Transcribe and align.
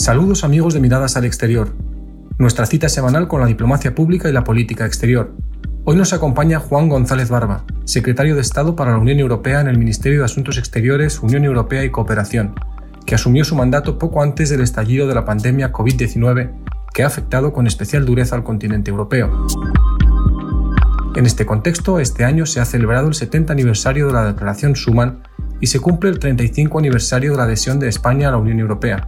Saludos 0.00 0.44
amigos 0.44 0.72
de 0.72 0.80
Miradas 0.80 1.18
al 1.18 1.26
Exterior, 1.26 1.74
nuestra 2.38 2.64
cita 2.64 2.88
semanal 2.88 3.28
con 3.28 3.42
la 3.42 3.46
diplomacia 3.46 3.94
pública 3.94 4.30
y 4.30 4.32
la 4.32 4.44
política 4.44 4.86
exterior. 4.86 5.36
Hoy 5.84 5.94
nos 5.94 6.14
acompaña 6.14 6.58
Juan 6.58 6.88
González 6.88 7.28
Barba, 7.28 7.66
secretario 7.84 8.34
de 8.34 8.40
Estado 8.40 8.74
para 8.74 8.92
la 8.92 8.96
Unión 8.96 9.18
Europea 9.18 9.60
en 9.60 9.68
el 9.68 9.76
Ministerio 9.76 10.20
de 10.20 10.24
Asuntos 10.24 10.56
Exteriores, 10.56 11.20
Unión 11.20 11.44
Europea 11.44 11.84
y 11.84 11.90
Cooperación, 11.90 12.54
que 13.04 13.14
asumió 13.14 13.44
su 13.44 13.54
mandato 13.56 13.98
poco 13.98 14.22
antes 14.22 14.48
del 14.48 14.62
estallido 14.62 15.06
de 15.06 15.14
la 15.14 15.26
pandemia 15.26 15.70
COVID-19 15.70 16.50
que 16.94 17.02
ha 17.02 17.06
afectado 17.06 17.52
con 17.52 17.66
especial 17.66 18.06
dureza 18.06 18.36
al 18.36 18.42
continente 18.42 18.90
europeo. 18.90 19.48
En 21.14 21.26
este 21.26 21.44
contexto, 21.44 22.00
este 22.00 22.24
año 22.24 22.46
se 22.46 22.60
ha 22.60 22.64
celebrado 22.64 23.06
el 23.06 23.14
70 23.14 23.52
aniversario 23.52 24.06
de 24.06 24.14
la 24.14 24.24
Declaración 24.24 24.72
Schuman 24.76 25.24
y 25.60 25.66
se 25.66 25.78
cumple 25.78 26.08
el 26.08 26.18
35 26.18 26.78
aniversario 26.78 27.32
de 27.32 27.36
la 27.36 27.44
adhesión 27.44 27.78
de 27.78 27.88
España 27.88 28.28
a 28.28 28.30
la 28.30 28.38
Unión 28.38 28.60
Europea. 28.60 29.06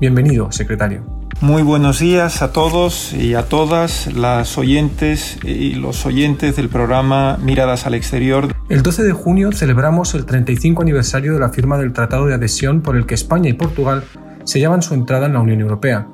Bienvenido, 0.00 0.50
secretario. 0.50 1.02
Muy 1.42 1.62
buenos 1.62 1.98
días 1.98 2.40
a 2.40 2.52
todos 2.52 3.12
y 3.12 3.34
a 3.34 3.42
todas 3.42 4.10
las 4.14 4.56
oyentes 4.56 5.38
y 5.44 5.74
los 5.74 6.06
oyentes 6.06 6.56
del 6.56 6.70
programa 6.70 7.36
Miradas 7.42 7.84
al 7.84 7.92
Exterior. 7.92 8.48
El 8.70 8.82
12 8.82 9.02
de 9.02 9.12
junio 9.12 9.52
celebramos 9.52 10.14
el 10.14 10.24
35 10.24 10.80
aniversario 10.80 11.34
de 11.34 11.40
la 11.40 11.50
firma 11.50 11.76
del 11.76 11.92
Tratado 11.92 12.24
de 12.24 12.32
Adhesión 12.32 12.80
por 12.80 12.96
el 12.96 13.04
que 13.04 13.14
España 13.14 13.50
y 13.50 13.52
Portugal 13.52 14.04
sellaban 14.44 14.80
su 14.80 14.94
entrada 14.94 15.26
en 15.26 15.34
la 15.34 15.40
Unión 15.40 15.60
Europea. 15.60 16.08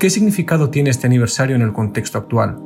¿Qué 0.00 0.10
significado 0.10 0.70
tiene 0.70 0.90
este 0.90 1.06
aniversario 1.06 1.54
en 1.54 1.62
el 1.62 1.72
contexto 1.72 2.18
actual? 2.18 2.58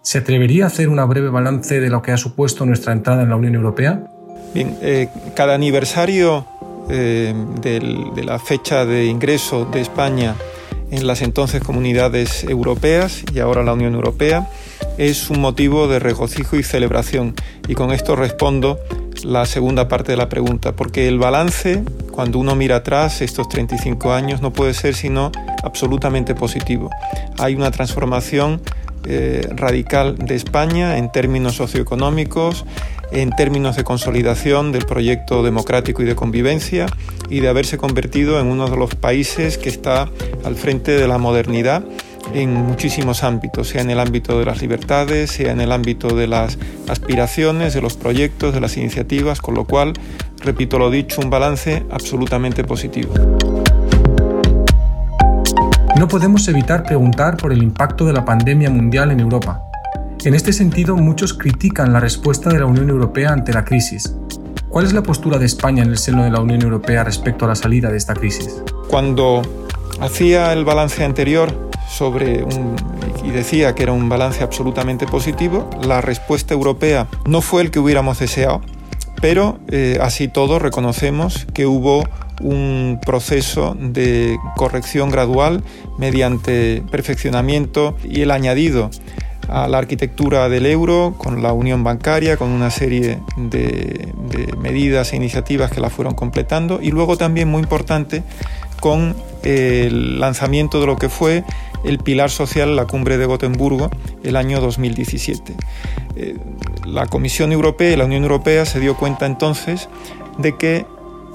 ¿Se 0.00 0.16
atrevería 0.16 0.64
a 0.64 0.68
hacer 0.68 0.88
una 0.88 1.04
breve 1.04 1.28
balance 1.28 1.78
de 1.78 1.90
lo 1.90 2.00
que 2.00 2.12
ha 2.12 2.16
supuesto 2.16 2.64
nuestra 2.64 2.94
entrada 2.94 3.22
en 3.22 3.28
la 3.28 3.36
Unión 3.36 3.54
Europea? 3.54 4.06
Bien, 4.54 4.78
eh, 4.80 5.08
cada 5.34 5.54
aniversario 5.54 6.46
eh, 6.88 7.34
de 7.60 8.24
la 8.24 8.38
fecha 8.38 8.84
de 8.84 9.06
ingreso 9.06 9.64
de 9.64 9.80
España 9.80 10.36
en 10.90 11.06
las 11.06 11.22
entonces 11.22 11.62
comunidades 11.62 12.44
europeas 12.44 13.24
y 13.34 13.40
ahora 13.40 13.62
la 13.62 13.72
Unión 13.72 13.94
Europea 13.94 14.48
es 14.98 15.30
un 15.30 15.40
motivo 15.40 15.88
de 15.88 15.98
regocijo 15.98 16.56
y 16.56 16.62
celebración. 16.62 17.34
Y 17.68 17.74
con 17.74 17.92
esto 17.92 18.16
respondo 18.16 18.78
la 19.24 19.46
segunda 19.46 19.88
parte 19.88 20.12
de 20.12 20.16
la 20.16 20.28
pregunta, 20.28 20.72
porque 20.72 21.08
el 21.08 21.18
balance, 21.18 21.82
cuando 22.12 22.38
uno 22.38 22.54
mira 22.54 22.76
atrás 22.76 23.22
estos 23.22 23.48
35 23.48 24.12
años, 24.12 24.40
no 24.40 24.52
puede 24.52 24.74
ser 24.74 24.94
sino 24.94 25.32
absolutamente 25.62 26.34
positivo. 26.34 26.90
Hay 27.38 27.54
una 27.54 27.70
transformación 27.70 28.60
eh, 29.08 29.48
radical 29.54 30.16
de 30.16 30.34
España 30.34 30.98
en 30.98 31.10
términos 31.10 31.56
socioeconómicos, 31.56 32.64
en 33.10 33.30
términos 33.30 33.76
de 33.76 33.84
consolidación 33.84 34.72
del 34.72 34.84
proyecto 34.86 35.42
democrático 35.42 36.02
y 36.02 36.06
de 36.06 36.14
convivencia 36.14 36.86
y 37.30 37.40
de 37.40 37.48
haberse 37.48 37.78
convertido 37.78 38.40
en 38.40 38.46
uno 38.46 38.68
de 38.68 38.76
los 38.76 38.94
países 38.94 39.58
que 39.58 39.68
está 39.68 40.08
al 40.44 40.56
frente 40.56 40.92
de 40.92 41.08
la 41.08 41.18
modernidad 41.18 41.84
en 42.34 42.54
muchísimos 42.54 43.22
ámbitos, 43.22 43.68
sea 43.68 43.82
en 43.82 43.90
el 43.90 44.00
ámbito 44.00 44.38
de 44.38 44.44
las 44.44 44.60
libertades, 44.60 45.30
sea 45.30 45.52
en 45.52 45.60
el 45.60 45.72
ámbito 45.72 46.14
de 46.14 46.26
las 46.26 46.58
aspiraciones, 46.88 47.74
de 47.74 47.80
los 47.80 47.96
proyectos, 47.96 48.52
de 48.52 48.60
las 48.60 48.76
iniciativas, 48.76 49.40
con 49.40 49.54
lo 49.54 49.64
cual, 49.64 49.92
repito 50.42 50.78
lo 50.78 50.90
dicho, 50.90 51.20
un 51.20 51.30
balance 51.30 51.84
absolutamente 51.90 52.64
positivo. 52.64 53.14
No 55.96 56.08
podemos 56.08 56.46
evitar 56.48 56.82
preguntar 56.82 57.36
por 57.36 57.52
el 57.52 57.62
impacto 57.62 58.04
de 58.04 58.12
la 58.12 58.24
pandemia 58.24 58.68
mundial 58.70 59.12
en 59.12 59.20
Europa. 59.20 59.65
En 60.26 60.34
este 60.34 60.52
sentido, 60.52 60.96
muchos 60.96 61.34
critican 61.34 61.92
la 61.92 62.00
respuesta 62.00 62.50
de 62.50 62.58
la 62.58 62.66
Unión 62.66 62.90
Europea 62.90 63.30
ante 63.30 63.52
la 63.52 63.64
crisis. 63.64 64.12
¿Cuál 64.68 64.84
es 64.84 64.92
la 64.92 65.04
postura 65.04 65.38
de 65.38 65.46
España 65.46 65.84
en 65.84 65.90
el 65.90 65.98
seno 65.98 66.24
de 66.24 66.32
la 66.32 66.40
Unión 66.40 66.62
Europea 66.62 67.04
respecto 67.04 67.44
a 67.44 67.48
la 67.48 67.54
salida 67.54 67.92
de 67.92 67.96
esta 67.96 68.12
crisis? 68.12 68.60
Cuando 68.88 69.42
hacía 70.00 70.52
el 70.52 70.64
balance 70.64 71.04
anterior 71.04 71.70
sobre 71.88 72.42
un, 72.42 72.74
y 73.24 73.30
decía 73.30 73.76
que 73.76 73.84
era 73.84 73.92
un 73.92 74.08
balance 74.08 74.42
absolutamente 74.42 75.06
positivo, 75.06 75.70
la 75.86 76.00
respuesta 76.00 76.54
europea 76.54 77.06
no 77.24 77.40
fue 77.40 77.62
el 77.62 77.70
que 77.70 77.78
hubiéramos 77.78 78.18
deseado, 78.18 78.62
pero 79.22 79.60
eh, 79.68 79.96
así 80.02 80.26
todo 80.26 80.58
reconocemos 80.58 81.46
que 81.54 81.66
hubo 81.66 82.02
un 82.40 82.98
proceso 83.06 83.76
de 83.78 84.36
corrección 84.56 85.10
gradual 85.10 85.62
mediante 85.98 86.82
perfeccionamiento 86.90 87.96
y 88.02 88.22
el 88.22 88.32
añadido 88.32 88.90
a 89.48 89.68
la 89.68 89.78
arquitectura 89.78 90.48
del 90.48 90.66
euro, 90.66 91.14
con 91.16 91.42
la 91.42 91.52
unión 91.52 91.84
bancaria, 91.84 92.36
con 92.36 92.50
una 92.50 92.70
serie 92.70 93.20
de, 93.36 94.12
medidas 94.58 95.12
e 95.12 95.16
iniciativas 95.16 95.70
que 95.70 95.80
la 95.80 95.90
fueron 95.90 96.14
completando 96.14 96.80
y 96.82 96.90
luego 96.90 97.16
también 97.16 97.48
muy 97.48 97.62
importante 97.62 98.22
con 98.80 99.14
el 99.42 100.18
lanzamiento 100.18 100.80
de 100.80 100.86
lo 100.86 100.96
que 100.96 101.08
fue 101.08 101.44
el 101.84 101.98
pilar 101.98 102.30
social 102.30 102.74
la 102.74 102.86
cumbre 102.86 103.16
de 103.16 103.26
Gotemburgo 103.26 103.90
el 104.24 104.36
año 104.36 104.60
2017. 104.60 105.54
Eh, 106.16 106.36
la 106.84 107.06
Comisión 107.06 107.52
Europea 107.52 107.92
y 107.92 107.96
la 107.96 108.04
Unión 108.04 108.22
Europea 108.22 108.64
se 108.64 108.80
dio 108.80 108.96
cuenta 108.96 109.26
entonces 109.26 109.88
de 110.38 110.56
que 110.56 110.84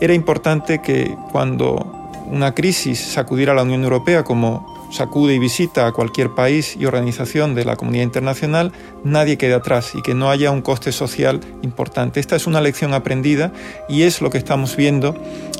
era 0.01 0.13
importante 0.13 0.81
que 0.81 1.15
cuando 1.31 2.11
una 2.25 2.53
crisis 2.53 2.99
sacudiera 2.99 3.53
a 3.53 3.55
la 3.55 3.63
Unión 3.63 3.83
Europea 3.83 4.23
como 4.23 4.80
sacude 4.91 5.33
y 5.33 5.39
visita 5.39 5.87
a 5.87 5.91
cualquier 5.91 6.31
país 6.31 6.75
y 6.79 6.85
organización 6.85 7.55
de 7.55 7.65
la 7.65 7.75
comunidad 7.75 8.03
internacional, 8.03 8.71
nadie 9.03 9.37
quede 9.37 9.53
atrás 9.53 9.93
y 9.95 10.01
que 10.01 10.13
no 10.13 10.29
haya 10.29 10.51
un 10.51 10.61
coste 10.61 10.91
social 10.91 11.39
importante. 11.61 12.19
Esta 12.19 12.35
es 12.35 12.47
una 12.47 12.61
lección 12.61 12.93
aprendida 12.93 13.51
y 13.89 14.03
es 14.03 14.21
lo 14.21 14.29
que 14.29 14.37
estamos 14.37 14.75
viendo 14.75 15.15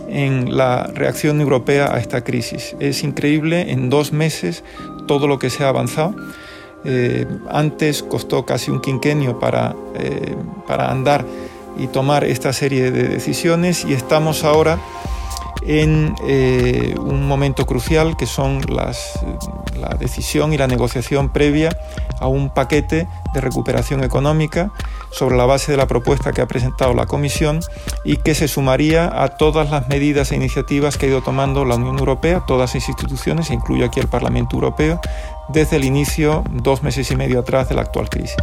en 0.09 0.56
la 0.56 0.84
reacción 0.94 1.40
europea 1.41 1.94
a 1.94 2.00
esta 2.00 2.24
crisis. 2.24 2.75
Es 2.80 3.03
increíble 3.03 3.72
en 3.72 3.90
dos 3.90 4.12
meses 4.12 4.64
todo 5.08 5.28
lo 5.28 5.40
que 5.40 5.50
se 5.50 5.64
ha 5.64 5.70
avanzado. 5.70 6.16
Eh, 6.84 7.25
antes 7.50 8.03
costó 8.03 8.46
casi 8.46 8.72
un 8.72 8.81
quinquenio 8.81 9.40
para, 9.40 9.75
eh, 9.96 10.36
para 10.68 10.91
andar 10.91 11.25
y 11.78 11.88
tomar 11.88 12.24
esta 12.24 12.53
serie 12.53 12.91
de 12.91 13.08
decisiones 13.08 13.86
y 13.86 13.94
estamos 13.94 14.44
ahora 14.44 14.80
en 15.63 16.16
eh, 16.27 16.95
un 16.99 17.27
momento 17.27 17.66
crucial 17.66 18.17
que 18.17 18.25
son 18.25 18.61
la 18.69 18.94
decisión 19.99 20.53
y 20.53 20.57
la 20.57 20.67
negociación 20.67 21.29
previa 21.29 21.69
a 22.19 22.27
un 22.27 22.49
paquete 22.49 23.07
de 23.33 23.41
recuperación 23.41 24.03
económica 24.03 24.72
sobre 25.11 25.35
la 25.35 25.45
base 25.45 25.72
de 25.72 25.77
la 25.77 25.88
propuesta 25.88 26.31
que 26.31 26.41
ha 26.41 26.47
presentado 26.47 26.94
la 26.94 27.05
Comisión 27.05 27.59
y 28.05 28.17
que 28.17 28.35
se 28.35 28.47
sumaría 28.47 29.23
a 29.23 29.29
todas 29.29 29.69
las 29.69 29.88
medidas 29.88 30.31
e 30.31 30.35
iniciativas 30.35 30.97
que 30.97 31.07
ha 31.07 31.09
ido 31.09 31.22
tomando 31.22 31.66
la 31.66 31.75
Unión 31.75 31.99
Europea, 31.99 32.43
todas 32.47 32.73
las 32.73 32.88
instituciones, 32.88 33.49
e 33.49 33.53
incluye 33.53 33.83
aquí 33.83 33.99
el 33.99 34.07
Parlamento 34.07 34.55
Europeo, 34.55 34.99
desde 35.49 35.75
el 35.78 35.83
inicio, 35.83 36.43
dos 36.51 36.83
meses 36.83 37.11
y 37.11 37.16
medio 37.16 37.39
atrás, 37.39 37.67
de 37.69 37.75
la 37.75 37.81
actual 37.81 38.09
crisis. 38.09 38.38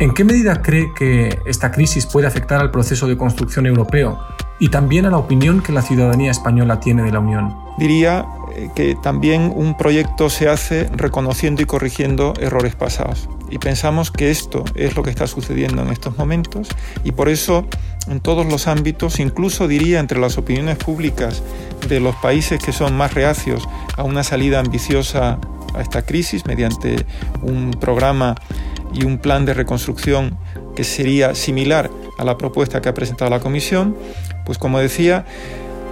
¿En 0.00 0.14
qué 0.14 0.22
medida 0.22 0.62
cree 0.62 0.92
que 0.94 1.40
esta 1.44 1.72
crisis 1.72 2.06
puede 2.06 2.28
afectar 2.28 2.60
al 2.60 2.70
proceso 2.70 3.08
de 3.08 3.16
construcción 3.16 3.66
europeo 3.66 4.20
y 4.60 4.68
también 4.68 5.06
a 5.06 5.10
la 5.10 5.18
opinión 5.18 5.60
que 5.60 5.72
la 5.72 5.82
ciudadanía 5.82 6.30
española 6.30 6.78
tiene 6.78 7.02
de 7.02 7.10
la 7.10 7.18
Unión? 7.18 7.56
Diría 7.78 8.24
eh, 8.54 8.70
que 8.76 8.94
también 8.94 9.52
un 9.52 9.76
proyecto 9.76 10.30
se 10.30 10.48
hace 10.48 10.88
reconociendo 10.94 11.62
y 11.62 11.64
corrigiendo 11.64 12.32
errores 12.40 12.76
pasados. 12.76 13.28
Y 13.50 13.58
pensamos 13.58 14.12
que 14.12 14.30
esto 14.30 14.64
es 14.76 14.94
lo 14.94 15.02
que 15.02 15.10
está 15.10 15.26
sucediendo 15.26 15.82
en 15.82 15.88
estos 15.88 16.16
momentos 16.16 16.68
y 17.02 17.10
por 17.10 17.28
eso 17.28 17.66
en 18.06 18.20
todos 18.20 18.46
los 18.46 18.68
ámbitos, 18.68 19.18
incluso 19.18 19.66
diría 19.66 19.98
entre 19.98 20.20
las 20.20 20.38
opiniones 20.38 20.76
públicas 20.76 21.42
de 21.88 21.98
los 21.98 22.14
países 22.16 22.60
que 22.62 22.72
son 22.72 22.96
más 22.96 23.14
reacios 23.14 23.68
a 23.96 24.04
una 24.04 24.22
salida 24.22 24.60
ambiciosa 24.60 25.40
a 25.74 25.82
esta 25.82 26.02
crisis 26.02 26.46
mediante 26.46 27.04
un 27.42 27.72
programa 27.72 28.36
y 28.94 29.04
un 29.04 29.18
plan 29.18 29.44
de 29.44 29.54
reconstrucción 29.54 30.36
que 30.74 30.84
sería 30.84 31.34
similar 31.34 31.90
a 32.18 32.24
la 32.24 32.38
propuesta 32.38 32.80
que 32.80 32.88
ha 32.88 32.94
presentado 32.94 33.30
la 33.30 33.40
Comisión, 33.40 33.96
pues 34.44 34.58
como 34.58 34.78
decía, 34.78 35.24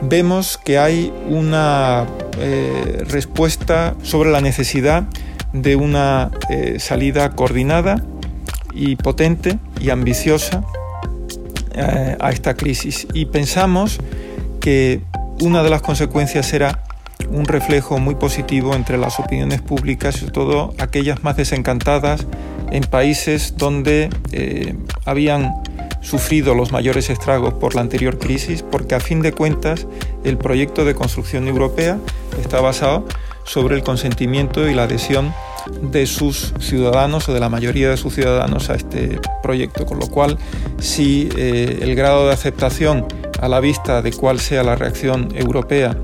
vemos 0.03 0.59
que 0.59 0.79
hay 0.79 1.12
una 1.29 2.06
eh, 2.38 3.03
respuesta 3.09 3.94
sobre 4.03 4.31
la 4.31 4.41
necesidad 4.41 5.05
de 5.53 5.76
una 5.76 6.31
eh, 6.50 6.79
salida 6.79 7.31
coordinada 7.31 8.03
y 8.75 8.97
potente 8.97 9.59
y 9.81 9.91
ambiciosa 9.91 10.65
eh, 11.75 12.17
a 12.20 12.31
esta 12.31 12.55
crisis. 12.55 13.06
Y 13.15 13.26
pensamos 13.26 13.99
que 14.61 15.00
una 15.41 15.62
de 15.62 15.70
las 15.70 15.82
consecuencias 15.82 16.47
será 16.47 16.82
un 17.31 17.47
reflejo 17.47 17.99
muy 17.99 18.15
positivo 18.15 18.75
entre 18.75 18.99
las 18.99 19.19
opiniones 19.19 19.62
públicas, 19.62 20.17
sobre 20.17 20.32
todo 20.32 20.75
aquellas 20.79 21.23
más 21.23 21.37
desencantadas 21.37 22.26
en 22.71 22.85
países 22.85 23.55
donde 23.57 24.11
eh, 24.33 24.75
habían 25.05 25.55
sufrido 26.01 26.55
los 26.55 26.73
mayores 26.73 27.11
estragos 27.11 27.55
por 27.55 27.75
la 27.75 27.81
anterior 27.81 28.19
crisis, 28.19 28.63
porque 28.63 28.95
a 28.95 29.01
fin 29.01 29.23
de 29.23 29.33
cuentas 29.33 29.87
el 30.25 30.39
proyecto 30.39 30.85
de 30.85 30.95
construcción 30.95 31.49
europea 31.49 31.99
está 32.41 32.61
basado 32.61 33.07
sobre 33.45 33.77
el 33.77 33.83
consentimiento 33.83 34.69
y 34.69 34.75
la 34.75 34.85
adhesión 34.85 35.33
de 35.83 36.07
sus 36.07 36.55
ciudadanos 36.61 37.29
o 37.29 37.35
de 37.35 37.41
la 37.41 37.49
mayoría 37.49 37.91
de 37.91 37.97
sus 37.97 38.15
ciudadanos 38.15 38.71
a 38.71 38.75
este 38.75 39.21
proyecto, 39.43 39.85
con 39.85 39.99
lo 39.99 40.07
cual 40.09 40.39
si 40.79 41.29
eh, 41.37 41.79
el 41.83 41.95
grado 41.97 42.27
de 42.27 42.33
aceptación 42.33 43.07
a 43.41 43.49
la 43.49 43.61
vista 43.61 44.03
de 44.03 44.13
cuál 44.13 44.41
sea 44.41 44.63
la 44.63 44.77
reacción 44.77 45.29
europea, 45.35 45.97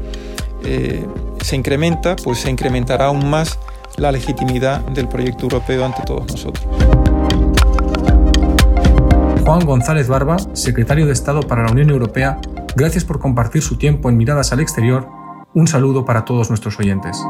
eh, 0.64 1.04
se 1.42 1.56
incrementa, 1.56 2.16
pues 2.16 2.40
se 2.40 2.50
incrementará 2.50 3.06
aún 3.06 3.28
más 3.28 3.58
la 4.02 4.12
legitimidad 4.12 4.80
del 4.80 5.08
proyecto 5.08 5.44
europeo 5.44 5.84
ante 5.84 6.02
todos 6.02 6.26
nosotros. 6.26 6.66
Juan 9.44 9.64
González 9.64 10.08
Barba, 10.08 10.36
secretario 10.52 11.06
de 11.06 11.12
Estado 11.12 11.40
para 11.42 11.64
la 11.64 11.72
Unión 11.72 11.90
Europea, 11.90 12.38
gracias 12.74 13.04
por 13.04 13.20
compartir 13.20 13.62
su 13.62 13.76
tiempo 13.76 14.10
en 14.10 14.16
Miradas 14.16 14.52
al 14.52 14.60
Exterior. 14.60 15.08
Un 15.54 15.68
saludo 15.68 16.04
para 16.04 16.24
todos 16.24 16.48
nuestros 16.48 16.78
oyentes. 16.78 17.22